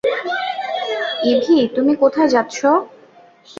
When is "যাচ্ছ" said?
2.29-2.57